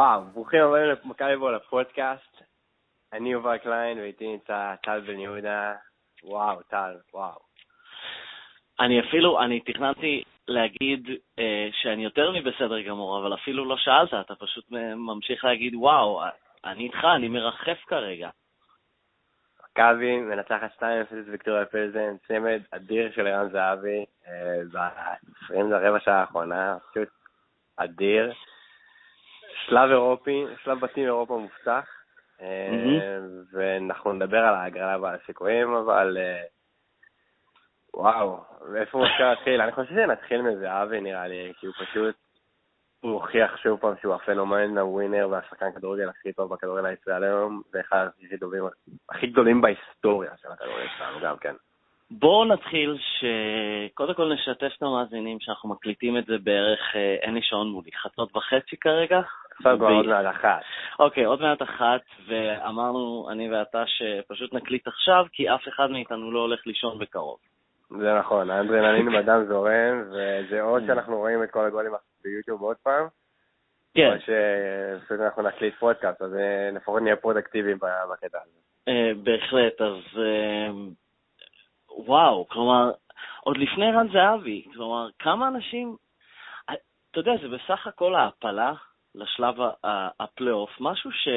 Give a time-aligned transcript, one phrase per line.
[0.00, 2.42] וואו, ברוכים הבאים למכבי בו לפודקאסט.
[3.12, 5.74] אני יובל קליין ואיתי נמצא טל בן יהודה.
[6.24, 7.38] וואו, טל, וואו.
[8.80, 11.08] אני אפילו, אני תכננתי להגיד
[11.38, 14.64] אה, שאני יותר מבסדר גמור, אבל אפילו לא שאלת, אתה פשוט
[14.96, 16.22] ממשיך להגיד, וואו,
[16.64, 18.30] אני איתך, אני מרחף כרגע.
[19.64, 26.20] מכבי מנצחת 2-0 את ויקטוריה פלזן, צמד אדיר של ערן זהבי אה, ב-20 לרבע שעה
[26.20, 27.08] האחרונה, פשוט
[27.76, 28.32] אדיר.
[29.66, 31.84] שלב אירופי, שלב בתים אירופה מובטח,
[32.40, 33.18] אה,
[33.52, 36.42] ואנחנו נדבר על ההגרלה ועל הסיכויים, אבל אה,
[37.94, 38.40] וואו,
[38.72, 39.60] מאיפה אפשר להתחיל?
[39.60, 42.14] אני חושב שנתחיל מזהבי נראה לי, כי הוא פשוט,
[43.00, 48.06] הוא הוכיח שוב פעם שהוא הפנומן הווינר והשחקן כדורגל הכי טוב בכדורגל הישראלי היום, ואחד
[49.08, 51.54] הכי גדולים בהיסטוריה של הכדורגל שלנו גם כן.
[52.10, 57.42] בואו נתחיל שקודם כל נשתף את המאזינים שאנחנו מקליטים את זה בערך, אה, אין לי
[57.42, 59.20] שעון מולי, חצות וחצי כרגע.
[59.60, 60.62] עכשיו כבר עוד מעט אחת.
[60.98, 66.40] אוקיי, עוד מעט אחת, ואמרנו, אני ואתה, שפשוט נקליט עכשיו, כי אף אחד מאיתנו לא
[66.40, 67.38] הולך לישון בקרוב.
[67.90, 71.92] זה נכון, האדרנלין בדם זורם, וזה עוד שאנחנו רואים את כל הגולים
[72.24, 73.06] ביוטיוב עוד פעם.
[73.94, 74.12] כן.
[74.12, 77.78] או שפשוט אנחנו נקליט פודקאסט, אז אה, לפחות נהיה פרודקטיביים
[78.12, 78.58] בקטע הזה.
[78.88, 80.22] אה, בהחלט, אז
[81.88, 82.90] וואו, כלומר,
[83.40, 85.96] עוד לפני רן זהבי, כלומר, כמה אנשים,
[87.10, 88.72] אתה יודע, זה בסך הכל ההעפלה
[89.14, 89.54] לשלב
[90.20, 91.28] הפלייאוף, משהו ש...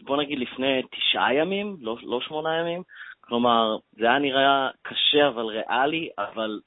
[0.00, 2.82] בוא נגיד לפני תשעה ימים, לא, לא שמונה ימים,
[3.20, 6.60] כלומר, זה היה נראה קשה אבל ריאלי, אבל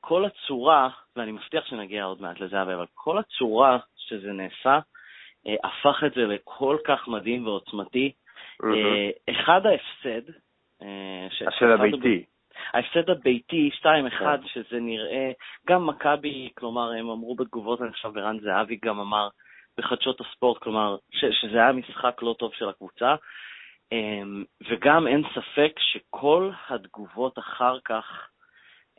[0.00, 4.78] כל הצורה, ואני מבטיח שנגיע עוד מעט לזה, אבל כל הצורה שזה נעשה,
[5.46, 8.12] אה, הפך את זה לכל כך מדהים ועוצמתי.
[8.12, 8.66] Mm-hmm.
[8.66, 10.30] אה, אחד ההפסד,
[10.82, 12.24] אה, ההפסד הביתי.
[12.72, 13.82] ההפסד הביתי, 2-1,
[14.18, 14.46] כן.
[14.46, 15.30] שזה נראה,
[15.66, 19.28] גם מכבי, כלומר, הם אמרו בתגובות, אני חושב, ורן זהבי גם אמר
[19.78, 23.14] בחדשות הספורט, כלומר, ש, שזה היה משחק לא טוב של הקבוצה,
[23.92, 28.28] אמ, וגם אין ספק שכל התגובות אחר כך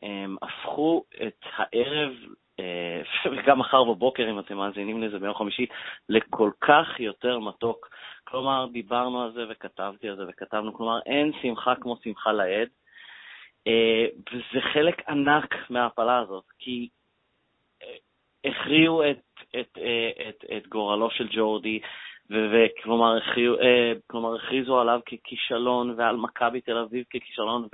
[0.02, 2.14] הם, הפכו את הערב,
[2.60, 3.02] אה,
[3.32, 5.66] וגם מחר בבוקר, אם אתם מאזינים לזה ביום חמישי,
[6.10, 7.90] לכל כך יותר מתוק.
[8.24, 12.64] כלומר, דיברנו על זה וכתבתי על זה וכתבנו, כלומר, אין שמחה כמו שמחה אה,
[14.34, 16.90] וזה חלק ענק מההפלה הזאת, כי
[17.84, 17.96] אה,
[18.46, 19.22] הכריעו את,
[19.60, 21.80] את, אה, את, את גורלו של ג'ורדי,
[22.30, 23.56] וכלומר הכריעו,
[24.08, 27.68] כלומר, הכריזו עליו ככישלון ועל מכבי תל אביב ככישלון,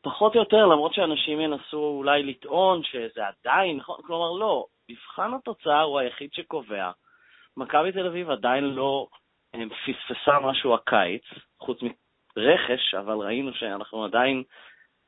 [0.00, 5.82] ופחות או יותר, למרות שאנשים ינסו אולי לטעון שזה עדיין נכון, כלומר לא, מבחן התוצאה
[5.82, 6.90] הוא היחיד שקובע.
[7.56, 9.06] מכבי תל אביב עדיין לא
[9.52, 11.22] פספסה משהו הקיץ,
[11.60, 11.78] חוץ
[12.36, 14.42] מרכש, אבל ראינו שאנחנו עדיין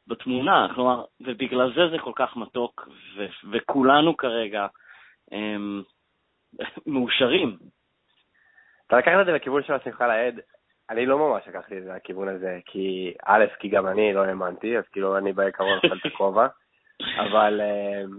[0.07, 4.67] בתמונה, כלומר, ובגלל זה זה כל כך מתוק, ו- וכולנו כרגע
[5.31, 5.83] הם,
[6.87, 7.57] מאושרים.
[8.87, 10.41] אתה לקחת את זה לכיוון של השמחה לאיד,
[10.91, 14.79] אני לא ממש לקחתי את זה לכיוון הזה, כי א', כי גם אני לא האמנתי,
[14.79, 16.47] אז כאילו אני בעיקרון אוכל את הכובע,
[17.25, 17.61] אבל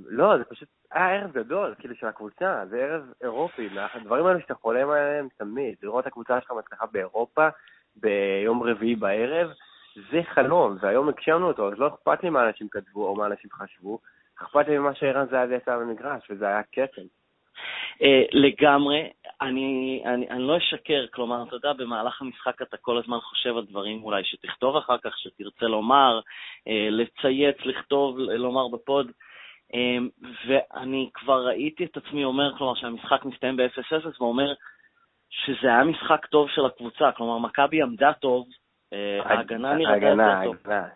[0.08, 4.56] לא, זה פשוט היה ערב גדול, כאילו, של הקבוצה, זה ערב אירופי, הדברים האלה שאתה
[4.56, 7.48] חולם עליהם תמיד, לראות את הקבוצה שלך מצליחה באירופה
[7.96, 9.52] ביום רביעי בערב,
[10.12, 13.50] זה חלום, והיום הגשמנו אותו, אז לא אכפת לי מה אנשים כתבו או מה אנשים
[13.54, 14.00] חשבו,
[14.42, 17.02] אכפת לי ממה שערן זהבי יצא במגרש, וזה היה קטן.
[17.94, 19.10] Uh, לגמרי,
[19.42, 23.66] אני, אני, אני לא אשקר, כלומר, אתה יודע, במהלך המשחק אתה כל הזמן חושב על
[23.66, 29.12] דברים אולי שתכתוב אחר כך, שתרצה לומר, uh, לצייץ, לכתוב, לומר בפוד,
[29.74, 30.10] אמ,
[30.48, 34.54] ואני כבר ראיתי את עצמי אומר, כלומר, שהמשחק מסתיים ב-0-0, ואומר
[35.34, 38.48] שזה היה משחק טוב של הקבוצה, כלומר, מכבי עמדה טוב,
[38.94, 40.56] אה, ההגנה נראתה יותר טוב.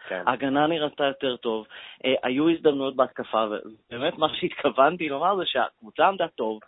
[0.10, 0.24] כן.
[0.28, 1.68] ההגנה נראתה יותר טוב.
[2.06, 3.46] אה, היו הזדמנויות בהתקפה,
[3.92, 6.60] ובאמת מה שהתכוונתי לומר זה שהקבוצה עמדה טוב,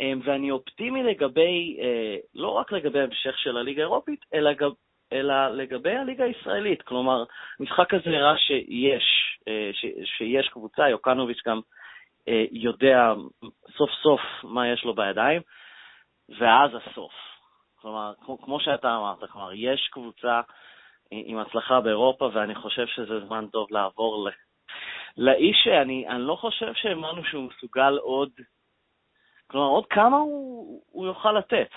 [0.00, 4.50] אמ, ואני אופטימי לגבי, אה, לא רק לגבי המשך של הליגה האירופית, אלא
[5.12, 6.82] אלא לגבי הליגה הישראלית.
[6.82, 7.24] כלומר,
[7.60, 11.60] המשחק הזה הראה שיש, אה, ש, שיש קבוצה, יוקנוביץ' גם
[12.28, 13.12] אה, יודע
[13.76, 15.42] סוף סוף מה יש לו בידיים,
[16.28, 17.12] ואז הסוף.
[17.80, 20.40] כלומר, כמו שאתה אמרת, כלומר, יש קבוצה
[21.10, 24.30] עם הצלחה באירופה, ואני חושב שזה זמן טוב לעבור ל...
[25.16, 28.30] לאיש שאני אני לא חושב שהאמנו שהוא מסוגל עוד,
[29.46, 31.68] כלומר, עוד כמה הוא, הוא יוכל לתת.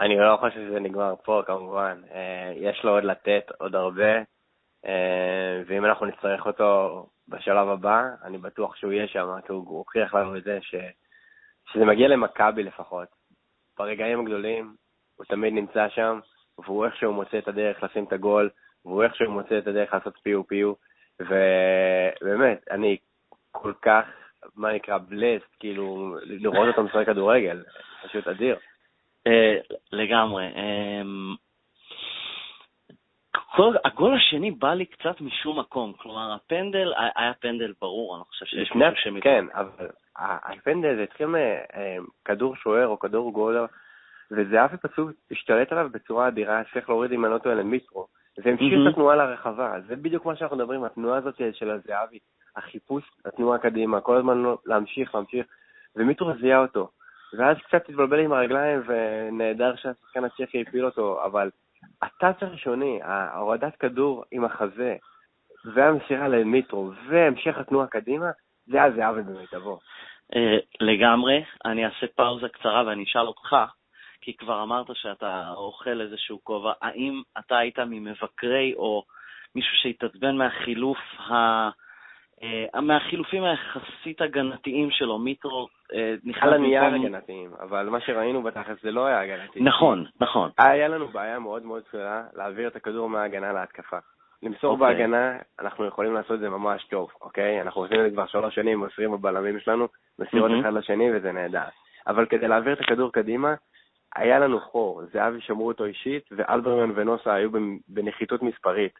[0.00, 2.02] אני לא חושב שזה נגמר פה, כמובן.
[2.12, 4.18] אה, יש לו עוד לתת, עוד הרבה,
[4.86, 10.14] אה, ואם אנחנו נצטרך אותו בשלב הבא, אני בטוח שהוא יהיה שם, כי הוא הוכיח
[10.14, 10.74] לנו את זה, ש...
[11.72, 13.08] שזה מגיע למכבי לפחות.
[13.78, 14.74] ברגעים הגדולים
[15.16, 16.20] הוא תמיד נמצא שם,
[16.58, 18.50] והוא איכשהו מוצא את הדרך לשים את הגול,
[18.84, 20.72] והוא איכשהו מוצא את הדרך לעשות פיו פיו,
[21.20, 22.96] ובאמת, אני
[23.52, 24.04] כל כך
[24.56, 27.62] מה נקרא בלסט, כאילו, לראות אותו משחק כדורגל,
[28.04, 28.56] פשוט אדיר.
[29.26, 29.56] אה,
[29.92, 30.46] לגמרי.
[30.46, 31.34] אמ,
[33.32, 38.46] כל, הגול השני בא לי קצת משום מקום, כלומר הפנדל היה פנדל ברור, אני חושב
[38.46, 39.20] שיש מישהו שמתאים.
[39.20, 39.88] כן, אבל
[40.18, 43.66] הפנדל זה התחיל מכדור שוער או כדור גולר,
[44.30, 48.06] וזהבי פשוט השתלט עליו בצורה אדירה, צריך להוריד עם הנוטו אלה מיטרו,
[48.38, 52.18] והמשיך את התנועה לרחבה, זה בדיוק מה שאנחנו מדברים, התנועה הזאת של הזהבי,
[52.56, 55.46] החיפוש, התנועה קדימה, כל הזמן להמשיך, להמשיך,
[55.96, 56.90] ומיטרו זיהה אותו.
[57.38, 61.50] ואז קצת התבלבל עם הרגליים, ונהדר שהשחקן הצ'כי הפיל אותו, אבל
[62.02, 64.96] הטאצ' הראשוני, ההורדת כדור עם החזה,
[65.74, 68.30] והמסירה למיטרו, והמשך התנועה קדימה,
[68.66, 69.78] זה היה זהבי במיטבו.
[70.34, 71.44] אה, לגמרי.
[71.64, 73.56] אני אעשה פאוזה קצרה ואני אשאל אותך,
[74.20, 79.04] כי כבר אמרת שאתה אוכל איזשהו כובע, האם אתה היית ממבקרי או
[79.54, 81.70] מישהו שהתעצבן מהחילוף ה...
[82.74, 86.42] Uh, מהחילופים היחסית הגנתיים שלו, מיטרו אה, נכנס...
[86.42, 89.60] על הנייר הגנתיים, אבל מה שראינו בתכלס זה לא היה הגנתי.
[89.60, 90.50] נכון, נכון.
[90.58, 93.98] היה לנו בעיה מאוד מאוד גדולה להעביר את הכדור מההגנה להתקפה.
[94.42, 94.80] למסור okay.
[94.80, 94.94] אוקיי.
[94.94, 97.62] בהגנה, אנחנו יכולים לעשות את זה ממש טוב, אוקיי?
[97.62, 99.88] אנחנו עושים את זה כבר שלוש שנים, מוסרים בבלמים שלנו,
[100.18, 100.60] מסירות mm-hmm.
[100.60, 101.64] אחד לשני וזה נהדר.
[102.06, 103.54] אבל כדי להעביר את הכדור קדימה,
[104.16, 105.02] היה לנו חור.
[105.12, 107.50] זהבי שמרו אותו אישית, ואלברמן ונוסה היו
[107.88, 108.92] בנחיתות מספרית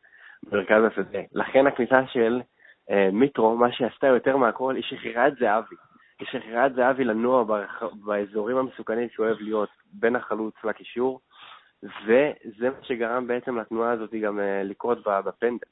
[0.42, 1.18] במרכז השדה.
[1.32, 2.40] לכן הכניסה של
[2.90, 5.76] אה, מיטרו, מה שעשתה יותר מהכל, היא שחררה את זהבי.
[6.20, 7.44] היא שחררה את זהבי לנוע.
[8.04, 11.20] באזורים המסוכנים שהוא אוהב להיות, בין החלוץ לקישור,
[11.82, 15.66] וזה מה שגרם בעצם לתנועה הזאת גם אה, לקרות בפנדל.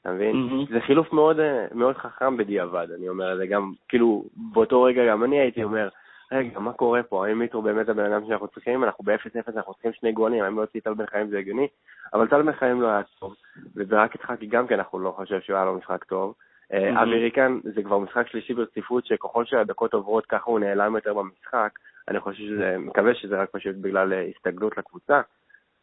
[0.00, 0.32] אתה מבין?
[0.36, 0.72] Mm-hmm.
[0.72, 5.24] זה חילוף מאוד, אה, מאוד חכם בדיעבד, אני אומר, זה גם, כאילו, באותו רגע גם
[5.24, 5.88] אני הייתי אומר,
[6.32, 7.26] רגע, מה קורה פה?
[7.26, 8.84] האם מיטרו באמת הבן אדם שאנחנו צריכים?
[8.84, 11.68] אנחנו ב-0-0, אנחנו צריכים שני גולים, האם להוציא טל בן חיים זה הגיוני?
[12.14, 13.34] אבל טל בן חיים לא היה טוב,
[13.76, 16.34] וזה רק כי גם כן אנחנו לא חושב שהוא היה לו משחק טוב.
[16.72, 21.70] אה, אמריקן זה כבר משחק שלישי ברציפות, שככל שהדקות עוברות ככה הוא נעלם יותר במשחק.
[22.08, 25.20] אני חושב שזה, מקווה שזה רק פשוט בגלל הסתגלות לקבוצה.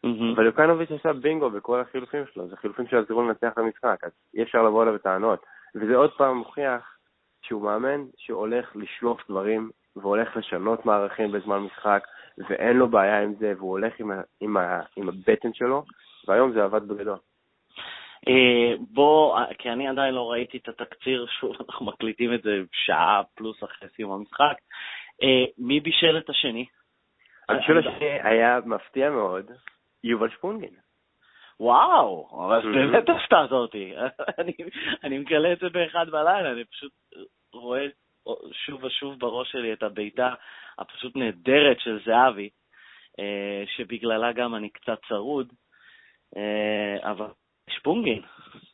[0.06, 4.44] אבל יוקנוביץ' עשה בינגו בכל החילופים שלו, זה חילופים שעזרו לנצח את המשחק, אז אי
[4.44, 5.46] אפשר לבוא אליו בטענות.
[5.76, 6.98] וזה עוד פעם מוכיח
[7.42, 12.04] שהוא מאמן שהולך לשלוף דברים והולך לשנות מערכים בזמן משחק,
[12.50, 15.84] ואין לו בעיה עם זה, והוא הולך עם, ה, עם, ה, עם הבטן שלו,
[16.28, 17.18] והיום זה עבד בגדול.
[18.28, 23.22] אה, בוא, כי אני עדיין לא ראיתי את התקציר, שוב, אנחנו מקליטים את זה שעה
[23.36, 24.56] פלוס אחרי סיום המשחק.
[25.24, 26.66] אה, מי בישל את השני?
[27.50, 29.52] הבישול השני היה מפתיע מאוד,
[30.04, 30.74] יובל שפונגין.
[31.60, 33.94] וואו, אבל באמת הפתעת אותי.
[35.04, 36.92] אני מגלה את זה באחד בלילה, אני פשוט
[37.54, 37.88] רואה
[38.52, 40.34] שוב ושוב בראש שלי את הבעיטה
[40.80, 42.50] הפשוט נהדרת של זהבי,
[43.20, 45.54] אה, שבגללה גם אני קצת צרוד,
[47.04, 47.28] אבל
[47.70, 48.22] שפונגין.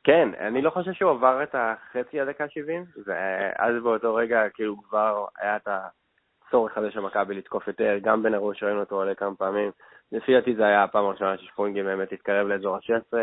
[0.03, 5.25] כן, אני לא חושב שהוא עבר את החצי הדקה 70, ואז באותו רגע כאילו כבר
[5.37, 9.35] היה את הצורך הזה של מכבי לתקוף יותר, גם בן הראש ראינו אותו עולה כמה
[9.35, 9.71] פעמים.
[10.11, 13.17] לפי דעתי זה היה הפעם הראשונה ששפונגין באמת התקרב לאזור ה-16.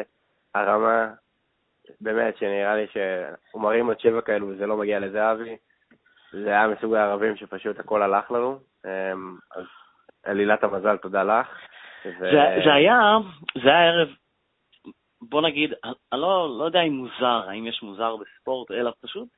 [0.55, 1.09] הרמה,
[2.01, 5.57] באמת, שנראה לי שהוא מרים עוד שבע כאלו וזה לא מגיע לזהבי.
[6.33, 8.59] זה היה מסוג הערבים שפשוט הכל הלך לנו.
[8.85, 9.65] אמ, אז
[10.25, 11.49] עלילת המזל, תודה לך.
[12.05, 12.19] ו...
[12.21, 13.19] זה, זה היה,
[13.55, 14.09] זה היה ערב
[15.31, 19.29] בוא נגיד, אני לא, לא יודע אם מוזר, האם יש מוזר בספורט, אלא פשוט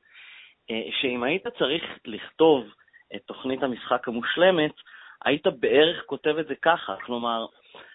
[0.71, 2.65] אה, שאם היית צריך לכתוב
[3.15, 4.71] את תוכנית המשחק המושלמת,
[5.25, 7.45] היית בערך כותב את זה ככה, כלומר,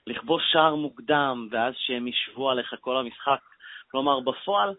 [0.07, 3.41] לכבוש שער מוקדם, ואז שהם ישבו עליך כל המשחק.
[3.91, 4.75] כלומר, בפועל,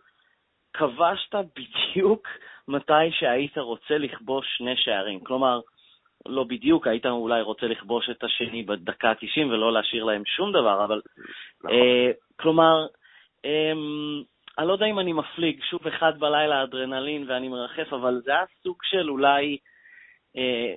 [0.74, 2.28] כבשת בדיוק
[2.68, 5.20] מתי שהיית רוצה לכבוש שני שערים.
[5.20, 5.60] כלומר,
[6.26, 10.86] לא בדיוק, היית אולי רוצה לכבוש את השני בדקה ה-90 ולא להשאיר להם שום דבר,
[10.86, 11.02] אבל...
[11.64, 11.78] נכון.
[11.78, 12.88] אה, כלומר,
[13.46, 14.24] אמ,
[14.58, 18.44] אני לא יודע אם אני מפליג, שוב אחד בלילה אדרנלין ואני מרחף, אבל זה היה
[18.64, 19.58] סוג של אולי,
[20.38, 20.74] אה,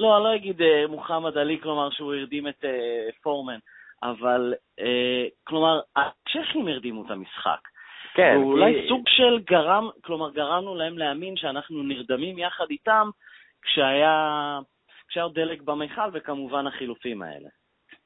[0.00, 3.58] לא, אני לא אגיד אה, מוחמד עלי, כלומר שהוא הרדים את אה, פורמן,
[4.02, 7.60] אבל אה, כלומר, הצ'כים הרדימו את המשחק.
[8.14, 8.36] כן.
[8.38, 8.88] ואולי כי...
[8.88, 13.10] סוג של גרם, כלומר גרמנו להם להאמין שאנחנו נרדמים יחד איתם
[13.62, 14.58] כשהיה,
[15.08, 17.48] כשהיה דלק במיכל וכמובן החילופים האלה.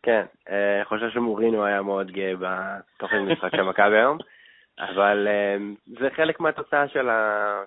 [0.02, 4.18] כן, אני חושב שמורינו היה מאוד גאה בתוכן משחק של מכבי היום,
[4.90, 5.56] אבל אה,
[6.00, 7.08] זה חלק מהתוצאה של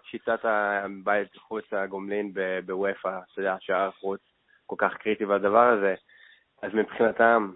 [0.03, 2.34] שיטת הבית חוץ הגומלין
[2.65, 4.19] בוופא, אתה יודע, שער חוץ
[4.65, 5.95] כל כך קריטי בדבר הזה,
[6.62, 7.51] אז מבחינתם,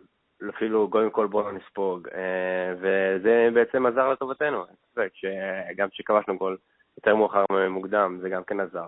[0.49, 6.37] אפילו קודם כל בואו לא נספוג, אה, וזה בעצם עזר לטובתנו, אין ספק שגם כשכבשנו
[6.37, 6.57] גול
[6.97, 8.87] יותר מאוחר מוקדם, זה גם כן עזר.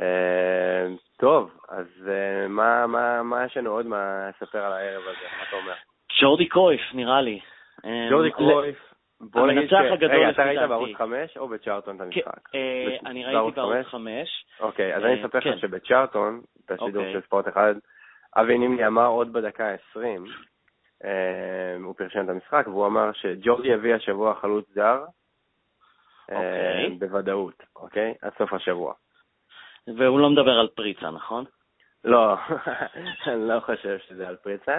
[0.00, 0.86] אה,
[1.18, 5.26] טוב, אז אה, מה, מה, מה יש לנו עוד מה לספר על הערב הזה?
[5.38, 5.74] מה אתה אומר?
[6.20, 7.40] ג'ורדי קרויף, נראה לי.
[8.10, 8.93] ג'ורדי קרויף,
[9.32, 10.68] בוא נגיד הגדול רגע, אתה ראית.
[10.68, 12.54] בערוץ 5 או בצ'ארטון את כן, המשחק?
[12.54, 13.86] אה, בש- אני ראיתי בערוץ חמש?
[13.86, 14.44] 5.
[14.60, 15.50] אוקיי, אז אה, אני אספר כן.
[15.50, 16.40] לך שבצ'ארטון,
[16.70, 17.12] בשידור אוקיי.
[17.12, 17.74] של ספורט אחד,
[18.36, 20.00] אבי נימני אמר עוד בדקה ה-20,
[21.84, 25.04] הוא פרשן את המשחק, והוא אמר שג'ורדי יביא השבוע חלוץ זר,
[26.30, 26.90] אה, אוקיי.
[26.98, 28.14] בוודאות, אוקיי?
[28.22, 28.94] עד סוף השבוע.
[29.96, 31.44] והוא לא מדבר על פריצה, נכון?
[32.04, 32.34] לא,
[33.26, 34.78] אני לא חושב שזה על פריצה.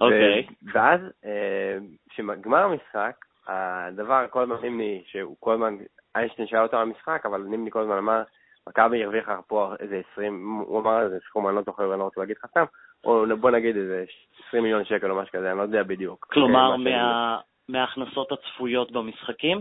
[0.00, 0.46] אוקיי.
[0.72, 1.78] ואז, אה,
[2.10, 3.16] כשגמר המשחק,
[3.50, 5.76] הדבר, כל הזמן נימני, שהוא כל הזמן,
[6.16, 8.22] איינשטיין שאל אותו על המשחק, אבל נימני כל הזמן אמר,
[8.68, 12.20] מכבי הרוויחה פה איזה 20, הוא אמר איזה סכום, אני לא זוכר, אני לא רוצה
[12.20, 12.64] להגיד לך סתם,
[13.04, 14.04] או בוא נגיד איזה
[14.48, 16.26] 20 מיליון שקל או משהו כזה, אני לא יודע בדיוק.
[16.30, 17.38] כלומר, אה, מה
[17.68, 19.60] מההכנסות הצפויות במשחקים?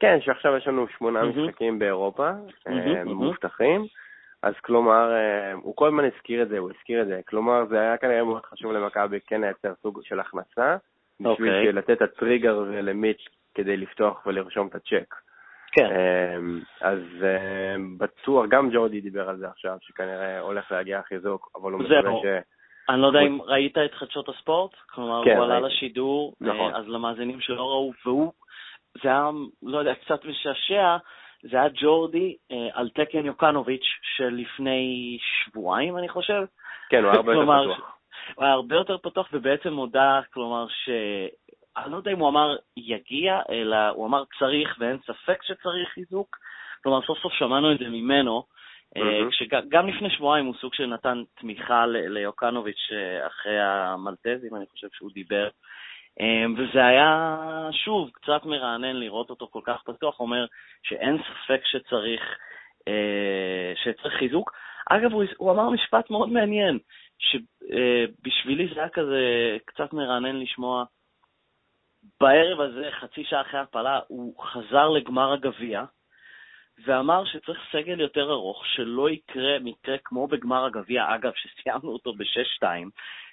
[0.00, 1.22] כן, שעכשיו יש לנו שמונה.
[1.22, 2.30] משחקים באירופה,
[2.66, 3.04] מהמם, אה.
[3.04, 3.86] מובטחים,
[4.42, 7.20] אז כלומר, אה, הוא כל הזמן הזכיר את זה, הוא הזכיר את זה.
[7.28, 10.76] כלומר, זה היה כנראה מאוד חשוב למכבי כן לייצר סוג של הכנסה,
[11.20, 11.72] בשביל אוקיי.
[11.72, 15.14] לתת את הטריגר למיץ' כדי לפתוח ולרשום את הצ'ק.
[15.72, 15.86] כן.
[15.86, 16.36] אה,
[16.80, 21.80] אז אה, בטוח, גם ג'ורדי דיבר על זה עכשיו, שכנראה הולך להגיע חיזוק, אבל הוא.
[21.80, 22.26] מקווה ש...
[22.88, 25.60] אני לא יודע אם ראית את חדשות הספורט, כלומר, כן, הוא עלה.
[25.60, 26.74] לשידור, נכון.
[26.74, 28.32] אה, אז למאזינים שלא ראו, והוא,
[29.02, 29.30] זה היה,
[29.62, 30.96] לא יודע, קצת משעשע,
[31.42, 36.44] זה היה ג'ורדי אה, על תקן יוקנוביץ' של לפני שבועיים, אני חושב.
[36.88, 37.95] כן, הוא הרבה יותר פתוח.
[38.34, 40.88] הוא היה הרבה יותר פתוח, ובעצם הודה, כלומר, ש...
[41.76, 46.36] אני לא יודע אם הוא אמר יגיע, אלא הוא אמר צריך, ואין ספק שצריך חיזוק.
[46.82, 48.42] כלומר, סוף סוף שמענו את זה ממנו,
[48.96, 49.30] אה.
[49.30, 55.10] כשגם לפני שבועיים הוא סוג של נתן תמיכה ליוקנוביץ' אה, אחרי המלטזים, אני חושב שהוא
[55.14, 55.48] דיבר.
[56.20, 57.36] אה, וזה היה,
[57.72, 60.46] שוב, קצת מרענן לראות אותו כל כך פתוח, אומר
[60.82, 62.22] שאין ספק שצריך,
[63.84, 64.52] שצריך חיזוק.
[64.90, 66.78] אגב, הוא, הוא אמר משפט מאוד מעניין,
[67.18, 70.84] שבשבילי זה היה כזה קצת מרענן לשמוע.
[72.20, 75.84] בערב הזה, חצי שעה אחרי ההפלה, הוא חזר לגמר הגביע,
[76.84, 82.64] ואמר שצריך סגל יותר ארוך, שלא יקרה מקרה כמו בגמר הגביע, אגב, שסיימנו אותו ב-6-2,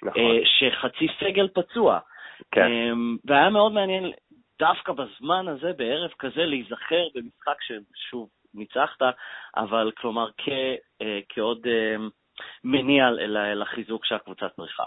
[0.02, 1.98] נכון, אה, שחצי סגל פצוע.
[2.50, 2.66] כן.
[2.66, 4.12] אמ, והיה מאוד מעניין
[4.58, 9.02] דווקא בזמן הזה, בערב כזה, להיזכר במשחק ששוב ניצחת,
[9.56, 10.48] אבל כלומר כ,
[11.02, 11.66] אה, כעוד
[12.64, 13.10] מניע
[13.54, 14.84] לחיזוק שהקבוצה צריכה.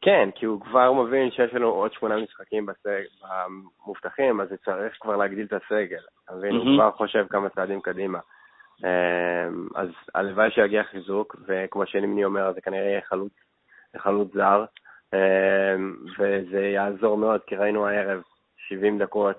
[0.00, 3.02] כן, כי הוא כבר מבין שיש לנו עוד שמונה משחקים בסג...
[3.22, 6.02] במובטחים, אז צריך כבר להגדיל את הסגל.
[6.24, 6.54] אתה מבין?
[6.54, 6.76] הוא.
[6.76, 8.18] כבר חושב כמה צעדים קדימה.
[8.84, 13.32] אמ, אז הלוואי שיגיע חיזוק, וכמו שנימני אומר, זה כנראה יהיה חלוץ,
[13.96, 14.64] חלוץ זר,
[15.14, 18.22] אמ, וזה יעזור מאוד, כי ראינו הערב
[18.68, 19.36] 70 דקות,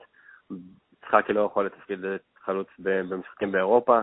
[0.93, 1.99] יצחקי לא יכול לתפקיד
[2.43, 4.01] חלוץ במשחקים באירופה.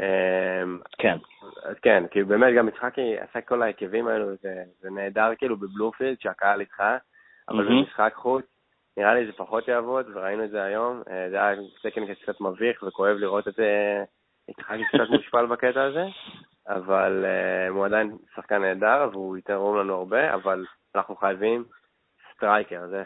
[0.00, 1.16] אמ, כן.
[1.62, 6.16] אז כן, כי באמת גם יצחקי עשה כל ההרכבים האלו, זה, זה נהדר כאילו בבלומפילד
[6.20, 6.82] שהקהל איתך,
[7.48, 7.82] אבל מהמם.
[7.82, 8.44] במשחק חוץ,
[8.96, 11.02] נראה לי זה פחות יעבוד, וראינו את זה היום.
[11.10, 14.04] אה, זה היה סקנד קצת מביך וכואב לראות את זה,
[14.48, 16.04] יצחקי קצת מושפל בקטע הזה,
[16.68, 21.64] אבל אה, הוא עדיין שחקן נהדר והוא יתרום לנו הרבה, אבל אנחנו חייבים
[22.34, 23.02] striker, זה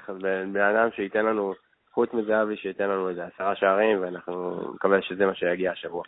[0.52, 1.54] בן אדם שייתן לנו,
[1.92, 6.02] חוץ מזהבי, שייתן לנו איזה עשרה שערים, ואנחנו נקווה שזה מה שיגיע השבוע.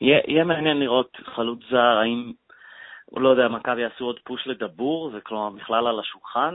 [0.00, 2.32] יהיה יהיה מעניין לראות חלוץ זר, האם,
[3.16, 6.54] לא יודע, מכבי יעשו עוד push לדבור, זה כלומר בכלל על השולחן.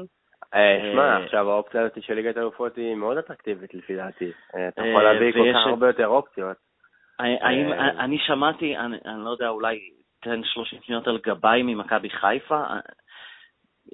[0.91, 4.31] שמע, אה, עכשיו האופציה הזאת של ליגת האלופות היא מאוד אטרקטיבית לפי דעתי.
[4.55, 6.57] אה, אתה אה, יכול להביא כל כך הרבה יותר אופציות.
[7.19, 9.79] האם, אני שמעתי, אני, לא יודע, אולי
[10.21, 12.63] תן 30 שניות על גבאי ממכבי חיפה,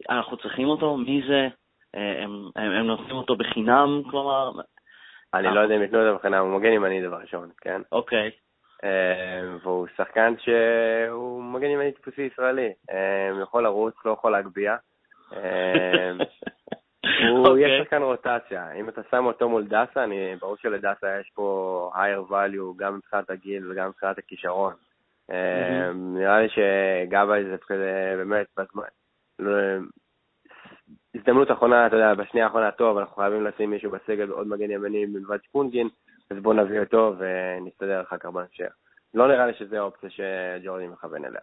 [0.10, 1.48] אנחנו צריכים אותו, מי זה?
[1.94, 4.52] הם, הם, הם נותנים אותו בחינם, כלומר,
[5.34, 5.56] אני.
[5.56, 7.82] לא יודע אם ייתנו את זה בחינם, הוא מגן ימני דבר ראשון, כן?
[7.92, 8.32] אוקיי.
[8.84, 12.72] אה, והוא שחקן שהוא מגן ימני טיפוסי ישראלי.
[12.92, 14.76] אה, הוא יכול לרוץ, לא יכול להגביה.
[15.34, 16.12] אה,
[17.30, 17.62] הוא אוקיי.
[17.62, 18.72] יהיה שחקן רוטציה.
[18.72, 23.30] אם אתה שם אותו מול דסה, אני, ברור שלדסה יש פה higher value גם מבחינת
[23.30, 24.74] הגיל וגם מבחינת הכישרון.
[25.32, 27.56] אה, נראה לי שגבאי זה
[28.18, 28.48] באמת.
[29.40, 29.52] לא-
[31.16, 35.06] הזדמנות אחרונה, אתה יודע, בשנייה האחרונה טוב, אנחנו חייבים לשים מישהו בסגל עוד מגן ימני
[35.06, 35.90] מלבד שפונגין,
[36.32, 38.74] אז בוא נביא אותו ונסתדר אחר כך בהמשך.
[39.14, 41.42] לא נראה לי שזו האופציה שג'ורדי מכוון אליה.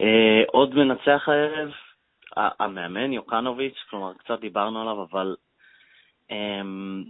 [0.00, 1.70] אה, עוד מנצח הערב,
[2.36, 5.36] המאמן יוקנוביץ', כלומר, קצת דיברנו עליו, אבל
[6.30, 7.04] אמ,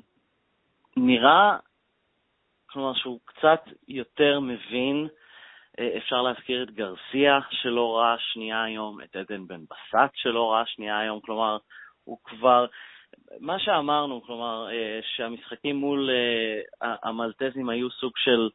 [0.97, 1.57] נראה,
[2.67, 5.09] כלומר, שהוא קצת יותר מבין,
[5.79, 10.67] אה, אפשר להזכיר את גרסיה שלא ראה שנייה היום, את עדן בן בסט שלא ראה
[10.67, 11.59] שנייה היום, כלומר,
[12.05, 12.67] הוא כבר,
[13.41, 18.49] מה שאמרנו, כלומר, אה, שהמשחקים מול אה, המלטזים היו סוג של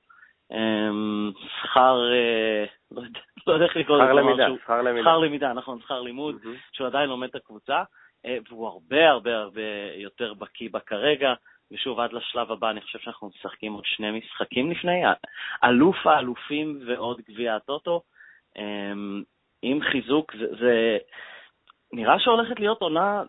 [0.51, 5.01] אמ, שכר, אה, לא יודע לא יודע איך לקרוא לזה, שכר למידה, שכר למידה.
[5.01, 6.35] שכר למידה, נכון, שכר לימוד,
[6.71, 7.83] שהוא עדיין לומד את הקבוצה,
[8.49, 9.61] והוא הרבה הרבה הרבה
[9.95, 11.33] יותר בקיא בה כרגע,
[11.71, 15.03] ושוב, עד לשלב הבא אני חושב שאנחנו משחקים עוד שני משחקים לפני,
[15.63, 18.01] אלוף האלופים ועוד גביע הטוטו.
[18.57, 19.23] אמ,
[19.61, 20.97] עם חיזוק, זה, זה
[21.93, 23.23] נראה שהולכת להיות עונה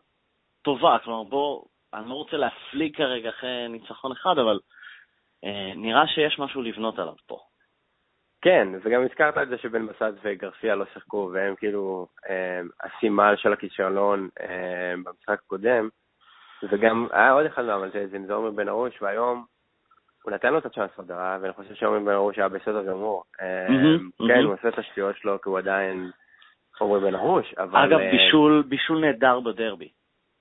[0.63, 1.63] טובה, כלומר בוא,
[1.95, 4.59] אני לא רוצה להפליג כרגע אחרי ניצחון אחד, אבל
[5.45, 7.39] אה, נראה שיש משהו לבנות עליו פה.
[8.43, 13.53] כן, וגם הזכרת את זה שבן מסד וגרסיה לא שיחקו, והם כאילו אה, הסימל של
[13.53, 15.89] הכישלון אה, במשחק הקודם,
[16.71, 19.45] וגם היה עוד אחד מהמלטזים, זה עומר בן ארוש, והיום
[20.23, 23.25] הוא נתן לו את הצ'אנס חזרה, ואני חושב שעומר בן ארוש היה בסדר גמור.
[23.41, 23.67] אה,
[24.29, 26.11] כן, הוא עושה את השטויות שלו, כי הוא עדיין
[26.79, 27.79] עומר בן ארוש, אבל...
[27.79, 29.89] אגב, אה, בישול, בישול נהדר בדרבי.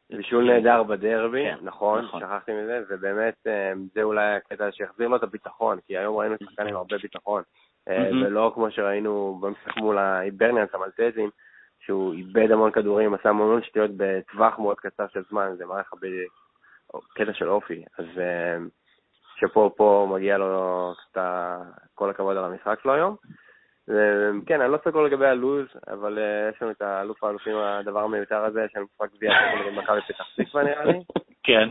[0.09, 5.15] בישול נהדר בדרבי, כן, נכון, נכון, שכחתי מזה, ובאמת אה, זה אולי הקטע שיחזיר לו
[5.15, 7.43] את הביטחון, כי היום ראינו שחקן עם הרבה ביטחון,
[7.89, 11.29] ולא כמו שראינו במשחק מול האיברניאנס המלטזים,
[11.79, 15.93] שהוא איבד המון כדורים, עשה המון שטויות בטווח מאוד קצר של זמן, זה מראה לך
[15.93, 18.05] בקטע של אופי, אז
[19.35, 20.93] שפה פה מגיע לו
[21.95, 23.15] כל הכבוד על המשחק שלו היום.
[24.45, 28.43] כן, אני לא סגור לגבי הלוז, אבל אה, יש לנו את האלוף האלופים, הדבר המיותר
[28.43, 30.99] הזה, יש לנו משחק גביע נגד מכבי פתח תקווה נראה לי.
[31.47, 31.69] כן.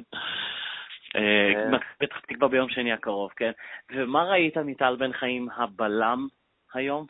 [1.16, 1.78] אה, אה.
[1.98, 3.50] פתח תקווה ביום שני הקרוב, כן.
[3.94, 6.26] ומה ראית מטל בן חיים הבלם
[6.75, 7.06] היום?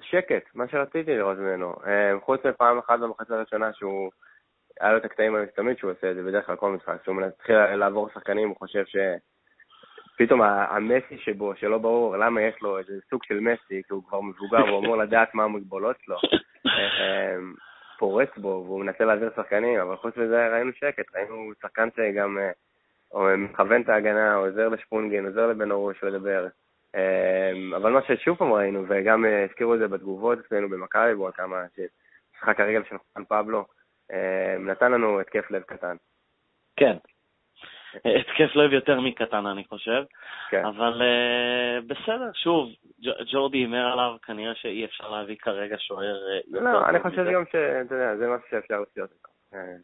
[0.00, 1.74] שקט, מה שרציתי לראות ממנו.
[2.24, 4.10] חוץ מפעם אחת במחצית הראשונה שהוא,
[4.80, 7.56] היה לו את הקטעים המסתמים שהוא עושה את זה בדרך כלל כל משחק, כשהוא מתחיל
[7.56, 8.96] לעבור שחקנים, הוא חושב ש...
[10.18, 14.20] פתאום המסי שבו, שלא ברור למה יש לו איזה סוג של מסי, כי הוא כבר
[14.20, 16.16] מבוגר והוא אמור לדעת מה המגבלות שלו,
[16.66, 17.54] אמ,
[17.98, 22.38] פורץ בו והוא מנסה להעביר שחקנים, אבל חוץ מזה ראינו שקט, ראינו שחקן שגם
[23.14, 26.46] אה, מכוון את ההגנה, עוזר לשפונגין, עוזר לבן אורוש לדבר.
[26.94, 31.28] אמ, אבל מה ששוב פעם ראינו, וגם אה, הזכירו את זה בתגובות אצלנו במכבי, בו
[31.34, 33.64] כמה שמשחק הרגל של חואן פבלו,
[34.12, 35.96] אמ, נתן לנו התקף לב קטן.
[36.76, 36.96] כן,
[37.94, 40.04] התקף לב יותר מקטן, אני חושב.
[40.50, 40.64] כן.
[40.64, 42.68] אבל uh, בסדר, שוב,
[43.32, 47.94] ג'ורדי הימר עליו, כנראה שאי אפשר להביא כרגע שוער יותר לא, אני חושב גם שאתה
[47.94, 49.28] יודע, זה משהו שאפשר לחיות איתו.
[49.54, 49.76] אה,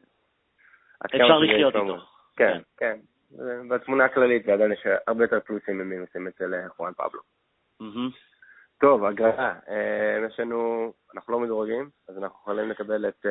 [1.06, 1.96] אפשר לחיות איתו.
[2.36, 2.98] כן, כן.
[3.68, 7.20] בתמונה הכללית, ועדיין יש הרבה יותר פלוסים ממינוסים אצל חואן פבלו.
[8.80, 9.54] טוב, הגרלה,
[10.28, 13.26] יש לנו, אנחנו לא מדורגים, אז אנחנו יכולים לקבל את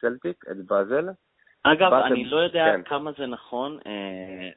[0.00, 1.08] סלטיק, את באזל,
[1.64, 2.82] אגב, אני לא יודע כן.
[2.82, 3.78] כמה זה נכון.
[3.86, 4.48] אה,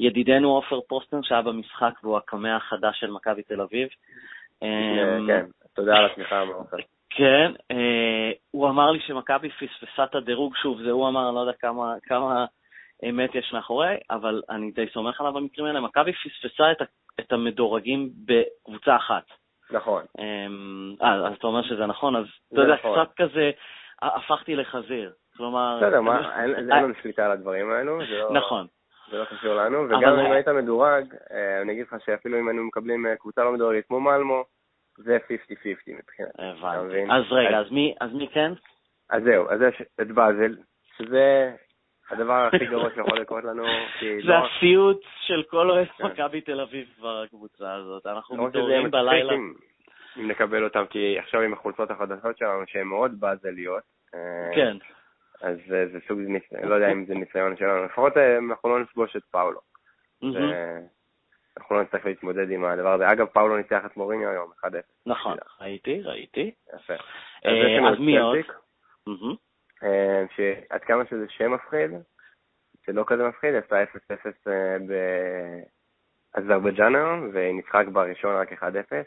[0.00, 3.88] ידידנו עופר פוסטר, שהיה במשחק והוא הקמע החדש של מכבי תל אביב.
[4.62, 6.76] אה, כן, תודה על התמיכה מעופר.
[7.10, 11.40] כן, אה, הוא אמר לי שמכבי פספסה את הדירוג, שוב, זה הוא אמר, אני לא
[11.40, 12.44] יודע כמה, כמה
[13.08, 15.80] אמת יש מאחורי, אבל אני די סומך עליו במקרים האלה.
[15.80, 16.82] מכבי פספסה את,
[17.20, 19.24] את המדורגים בקבוצה אחת.
[19.70, 20.04] נכון.
[20.18, 23.04] אה, אז אתה אומר שזה נכון, אז אתה יודע, נכון.
[23.04, 23.50] קצת כזה,
[24.02, 25.12] הפכתי לחזיר.
[25.42, 25.78] כלומר...
[25.82, 27.98] בסדר, מה, אין לנו שליטה על הדברים האלו.
[28.00, 28.66] לא- נכון.
[29.10, 32.64] זה לא קשור לנו, וגם אם היית מדורג, אה, אני אגיד לך שאפילו אם היינו
[32.64, 34.44] מקבלים אה, קבוצה לא מדורגת כמו מלמו,
[34.98, 35.30] זה 50-50
[35.70, 36.22] מבחינתי.
[36.38, 37.12] הבנתי.
[37.12, 37.58] אז רגע,
[38.00, 38.52] אז מי כן?
[39.10, 40.56] אז זהו, אז יש את באזל,
[40.98, 41.52] שזה
[42.10, 43.64] הדבר הכי גרוע שיכול לקרות לנו.
[44.00, 46.04] זה לא- הסיוט של כל אוהד כן.
[46.04, 48.06] מכבי תל אביב בקבוצה הזאת.
[48.06, 49.32] אנחנו לא מתעוררים בלילה.
[49.32, 49.52] אם
[50.16, 53.82] נקבל אותם, כי עכשיו עם החולצות החדשות שלנו, שהן מאוד באזליות.
[54.14, 54.76] אה, כן.
[55.42, 56.20] אז זה סוג,
[56.62, 59.60] לא יודע אם זה ניסיון שלנו, לפחות אה, אנחנו לא נפגוש את פאולו.
[61.56, 63.12] אנחנו לא נצטרך להתמודד עם הדבר הזה.
[63.12, 64.66] אגב, פאולו ניצח את מוריניו היום, 1-0.
[65.06, 66.50] נכון, ראיתי, ראיתי.
[66.74, 66.94] יפה.
[67.46, 68.38] אה, אז מי עוד?
[69.82, 71.90] אה, שעד כמה שזה שם מפחיד,
[72.86, 73.86] זה לא כזה מפחיד, עשתה 0-0
[76.36, 78.64] באזרבייג'אן היום, והיא ניצחה בראשון רק 1-0,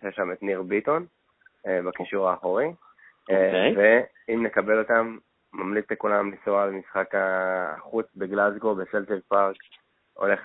[0.08, 1.06] יש שם את ניר ביטון
[1.66, 2.68] בקישור האחורי.
[3.30, 3.76] אוקיי.
[3.78, 5.18] ואם נקבל אותם,
[5.56, 9.56] ממליץ לכולם לנסוע למשחק החוץ בגלזגו, בסלטר פארק,
[10.14, 10.40] הולך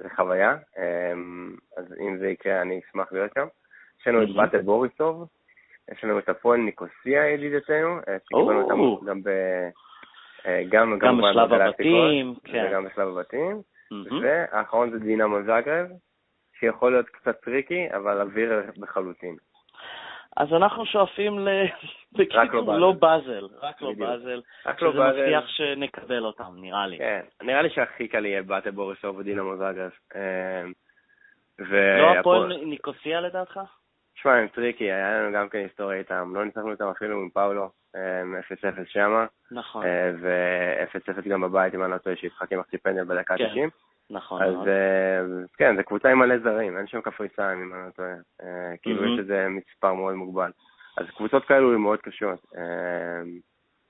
[0.00, 3.46] לחוויה, אמ, אז אם זה יקרה אני אשמח להיות שם.
[4.00, 5.28] יש לנו את באטל בוריסוב,
[5.90, 9.28] יש לנו את הפועל ניקוסיה ידידתנו, אה, שקיבלנו אותם גם ב...
[10.46, 12.66] אה, גם, גם בשלב הבתים, כן.
[12.68, 13.62] וגם בשלב הבתים.
[14.22, 15.86] והאחרון זה דינמו זאגרב,
[16.58, 19.36] שיכול להיות קצת טריקי, אבל עביר לחלוטין.
[20.36, 21.48] אז אנחנו שואפים ל...
[22.18, 24.40] בקיצור, לא באזל, רק לא באזל.
[24.66, 25.18] רק לא באזל.
[25.18, 26.98] שזה מבטיח שנקבל אותם, נראה לי.
[26.98, 29.92] כן, נראה לי שהכי קל יהיה באטה בוריסוב ודינמו זאגרב.
[30.14, 30.72] אמ,
[32.00, 33.60] לא הפועל ניקוסיה לדעתך?
[34.18, 37.70] תשמע, הם טריקי, היה לנו גם כן היסטוריה איתם, לא ניצחנו אותם אפילו עם פאולו,
[37.92, 39.26] 0-0 אמ, שמה.
[39.50, 39.84] נכון.
[39.84, 43.54] אה, ו-0-0 גם בבית, אם אני לא טועה, שיצחקי החמיץ פנדל בדקה ה-90.
[43.54, 43.68] כן.
[44.10, 44.68] נכון אז.
[44.68, 45.20] אה,
[45.56, 48.14] כן, זו קבוצה עם מלא זרים, אין שם קפריסאים, אם אני לא טועה.
[48.42, 50.50] אה, כאילו יש איזה מספר מאוד מוגבל.
[50.96, 52.46] אז קבוצות כאלו הן מאוד קשות,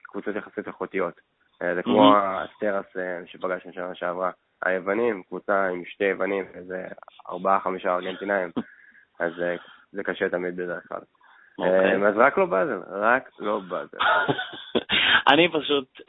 [0.03, 1.21] קבוצות יחסית איכותיות.
[1.61, 2.87] זה כמו הסטרס
[3.27, 4.31] שפגשנו שנה שעברה.
[4.64, 6.87] היוונים, קבוצה עם שתי יוונים, איזה
[7.29, 8.51] ארבעה-חמישה ארגנטינאים,
[9.21, 9.33] אז
[9.92, 10.98] זה קשה תמיד בדרך כלל.
[10.98, 11.64] Okay.
[11.64, 12.09] אוקיי.
[12.09, 13.98] אז רק לא באזל, רק לא באזל.
[15.33, 16.01] אני פשוט,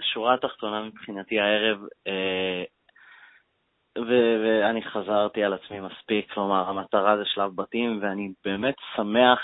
[0.00, 1.78] שורה תחתונה מבחינתי הערב,
[3.96, 9.40] ואני חזרתי על עצמי מספיק, כלומר, המטרה זה שלב בתים, ואני באמת שמח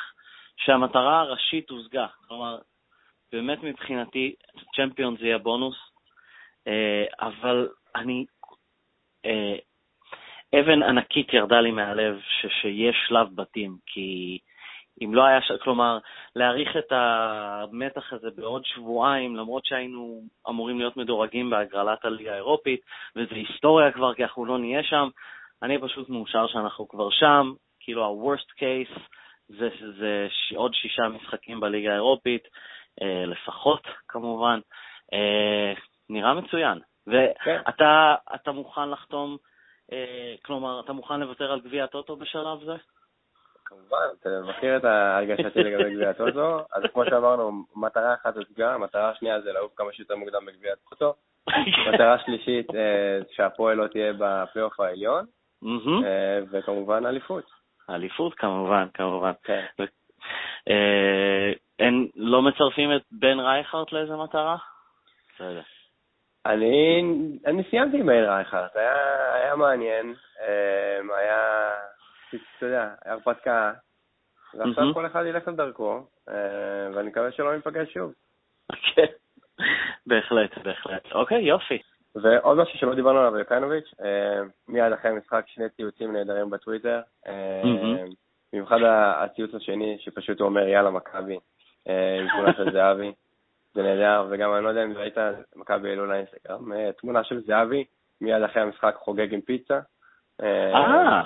[0.57, 2.07] שהמטרה הראשית הושגה.
[2.29, 2.59] כלומר,
[3.33, 4.35] באמת מבחינתי,
[4.77, 5.77] צ'מפיון זה יהיה בונוס,
[6.67, 8.27] אה, אבל אני...
[10.55, 14.39] אבן ענקית ירדה לי מהלב ש, שיש שלב בתים, כי
[15.05, 15.53] אם לא היה, ש...
[15.63, 15.99] כלומר,
[16.37, 22.81] להאריך את המתח הזה בעוד שבועיים, למרות שהיינו אמורים להיות מדורגים בהגרלת הליגה האירופית,
[23.17, 25.09] וזה היסטוריה כבר, כי אנחנו לא נהיה שם,
[25.63, 29.01] אני פשוט מאושר שאנחנו כבר שם, כאילו ה-worst case
[29.49, 30.53] זה, זה ש...
[30.53, 32.43] עוד שישה משחקים בליגה האירופית,
[33.03, 34.61] אה, לפחות, כמובן.
[35.13, 35.73] אה,
[36.11, 36.79] נראה מצוין.
[37.07, 38.51] ואתה כן.
[38.51, 39.37] מוכן לחתום,
[40.43, 42.75] כלומר, אתה מוכן לוותר על גביע הטוטו בשלב זה?
[43.65, 48.75] כמובן, אתה מכיר את ההרגשה שלי לגבי גביע הטוטו, אז כמו שאמרנו, מטרה אחת הוצגה,
[48.75, 51.15] המטרה השנייה זה לעוף כמה שיותר מוקדם בגביע הטוטו.
[51.95, 52.67] מטרה שלישית,
[53.33, 55.27] שהפועל לא תהיה בפלייאוף העליון,
[56.51, 57.45] וכמובן אליפות.
[57.91, 59.33] אליפות, כמובן, כמובן.
[59.45, 59.65] כן.
[62.17, 64.57] לא מצרפים את בן רייכרט לאיזה מטרה?
[65.35, 65.63] בסדר.
[66.47, 67.03] אני,
[67.47, 71.71] אני סיימתי עם מאיר רייכרט, היה, היה מעניין, אמ, היה,
[72.29, 73.73] אתה יודע, הרפתקה,
[74.55, 76.35] ועכשיו כל אחד ילך לדרכו, אמ,
[76.95, 78.13] ואני מקווה שלא ניפגש שוב.
[78.95, 79.07] כן,
[80.07, 81.13] בהחלט, בהחלט.
[81.13, 81.79] אוקיי, יופי.
[82.15, 87.01] ועוד משהו שלא דיברנו עליו יוקנוביץ', אמ, מיד אחרי המשחק שני ציוצים נהדרים בטוויטר,
[88.53, 91.39] במיוחד הציוץ השני, שפשוט הוא אומר יאללה מכבי,
[91.87, 93.13] עם תמונה של זהבי.
[93.75, 95.17] זה נהדר, וגם אני לא יודע אם ראית,
[95.57, 97.85] מכבי העלו לאינסטגרם, אה, תמונה של זהבי,
[98.21, 99.81] מיד אחרי המשחק חוגג עם פיצה.
[100.43, 101.23] אה,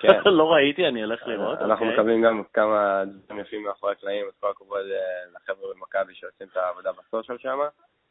[0.00, 0.08] כן.
[0.30, 1.58] לא ראיתי, אני הולך לראות.
[1.58, 1.98] אנחנו אוקיי.
[1.98, 6.56] מקבלים גם כמה דברים יפים מאחורי הקלעים, אז כל הכבוד אה, לחבר'ה במכבי שעושים את
[6.56, 7.58] העבודה בסושיאל שם.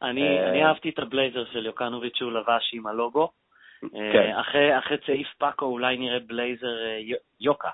[0.02, 3.32] אני אהבתי את הבלייזר של יוקנוביץ' שהוא לבש עם הלוגו.
[3.92, 4.34] כן.
[4.40, 6.76] אחרי צעיף פאקו אולי נראה בלייזר
[7.40, 7.70] יוקה,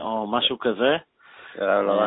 [0.00, 0.96] או משהו כזה.
[1.54, 2.02] זה לא.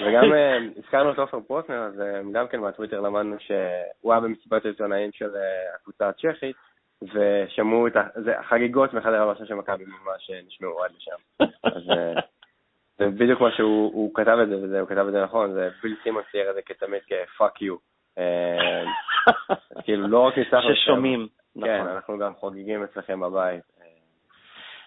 [0.00, 4.64] וגם אה, הזכרנו את עופר פרוטנר, אז אה, גם כן מהטוויטר למדנו שהוא היה במסיבת
[4.64, 6.56] העיתונאים של אה, הקבוצה הצ'כית,
[7.02, 7.92] ושמעו את
[8.40, 11.44] החגיגות מחדר הלבשה של מכבי ממש נשמעו עד לשם.
[11.64, 11.82] אז
[12.98, 16.22] זה בדיוק מה שהוא כתב את זה, והוא כתב את זה נכון, זה ביל סימון
[16.30, 17.76] צייר את זה כתמיד כ-fuck you.
[19.84, 20.74] כאילו לא רק ניצחנו...
[20.74, 21.68] ששומעים, נכון.
[21.68, 23.62] כן, אנחנו גם חוגגים אצלכם בבית.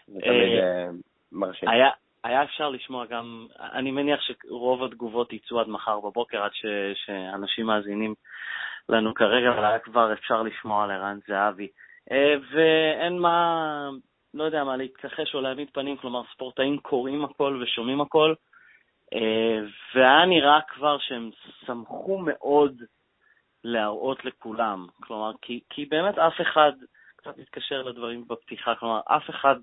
[0.08, 0.60] זה תמיד
[1.32, 1.70] מרשים.
[2.26, 6.66] היה אפשר לשמוע גם, אני מניח שרוב התגובות יצאו עד מחר בבוקר, עד ש,
[7.06, 8.16] שאנשים מאזינים
[8.90, 11.68] לנו כרגע, אבל היה כבר אפשר לשמוע על ערן זהבי.
[12.12, 13.90] אה, ואין מה,
[14.34, 18.34] לא יודע מה, להתכחש או להעמיד פנים, כלומר ספורטאים קוראים הכל ושומעים הכל,
[19.14, 19.60] אה,
[19.96, 21.30] והיה נראה כבר שהם
[21.66, 22.82] שמחו מאוד
[23.64, 26.72] להראות לכולם, כלומר, כי, כי באמת אף אחד,
[27.16, 29.56] קצת מתקשר לדברים בפתיחה, כלומר, אף אחד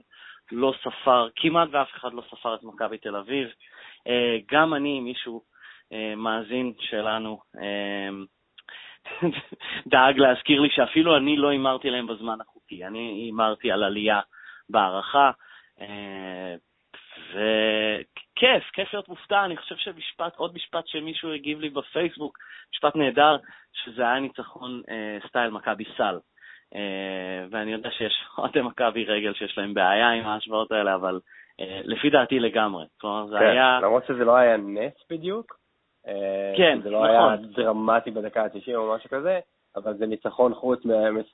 [0.53, 3.49] לא ספר, כמעט ואף אחד לא ספר את מכבי תל אביב.
[4.07, 5.43] אה, גם אני, מישהו
[5.93, 8.09] אה, מאזין שלנו, אה,
[9.93, 14.21] דאג להזכיר לי שאפילו אני לא הימרתי להם בזמן החוקי, אני הימרתי על עלייה
[14.69, 15.31] בהערכה,
[17.29, 19.45] וכיף, כיף להיות מופתע.
[19.45, 22.39] אני חושב שמשפט, עוד משפט שמישהו הגיב לי בפייסבוק,
[22.73, 23.37] משפט נהדר,
[23.73, 24.83] שזה היה ניצחון
[25.29, 26.19] סטייל מכבי סל.
[26.75, 31.21] אה, ואני יודע שיש אוהדי מכבי רגל שיש להם בעיה עם ההשוואות האלה, אבל
[31.61, 32.85] אה, לפי דעתי לגמרי.
[33.01, 33.79] כלומר, זה כן, היה...
[33.83, 35.57] למרות שזה לא היה נס בדיוק.
[36.07, 36.83] אה, כן, נכון.
[36.83, 39.41] זה לא היה דרמטי בדקה ה-90 או משהו כזה,
[39.77, 40.81] אבל זה ניצחון חוץ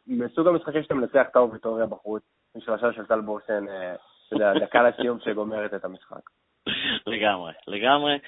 [0.07, 2.23] מסוג המשחקים שאתה מנצח טאו ויטוריה בחוץ,
[2.55, 6.21] עם שלושה של טל בורסן, אתה יודע, דקה לסיום שגומרת את המשחק.
[7.07, 8.19] לגמרי, לגמרי,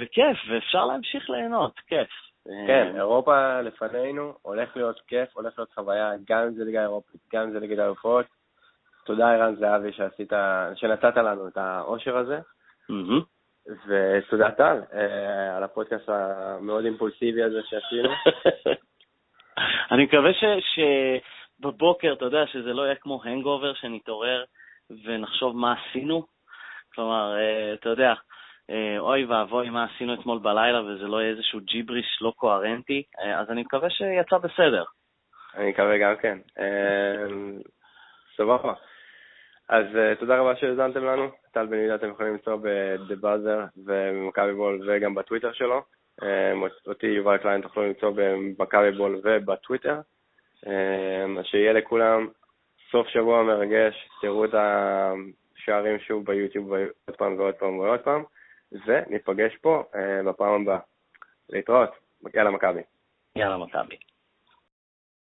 [0.00, 2.27] וכיף, ואפשר להמשיך ליהנות, כיף.
[2.66, 7.42] כן, אירופה לפנינו, הולך להיות כיף, הולך להיות חוויה, גם אם זה ליגה אירופית, גם
[7.42, 8.26] אם זה ליגת האלופות.
[9.04, 10.32] תודה, ערן זהבי, שעשית,
[10.74, 12.38] שנתת לנו את האושר הזה.
[13.86, 18.08] ותודה, טל, אה, על הפודקאסט המאוד אימפולסיבי הזה שעשינו.
[19.92, 20.30] אני מקווה
[20.60, 24.44] שבבוקר, אתה יודע, שזה לא יהיה כמו הנגובר, שנתעורר
[25.04, 26.26] ונחשוב מה עשינו.
[26.94, 28.14] כלומר, אה, אתה יודע, אה,
[28.98, 33.50] אוי ואבוי מה עשינו אתמול בלילה וזה לא יהיה איזשהו ג'יבריש לא קוהרנטי, אה, אז
[33.50, 34.84] אני מקווה שיצא בסדר.
[35.54, 36.38] אני מקווה גם כן.
[36.58, 37.26] אה,
[38.36, 38.72] סבבה.
[39.68, 39.86] אז
[40.18, 41.30] תודה רבה שהאזנתם לנו.
[41.52, 45.82] טל בן יהודה אתם יכולים למצוא ב-The Buzzer ובמכבי בול וגם בטוויטר שלו.
[46.86, 50.00] אותי יובל קליין תוכלו למצוא במכבי בול ובטוויטר.
[51.38, 52.28] אז שיהיה לכולם
[52.90, 58.24] סוף שבוע מרגש, תראו את השערים שוב ביוטיוב עוד פעם ועוד פעם ועוד פעם,
[58.72, 59.82] וניפגש פה
[60.26, 60.78] בפעם הבאה.
[61.48, 61.90] להתראות,
[62.34, 62.80] יאללה מכבי.
[63.36, 63.96] יאללה מכבי.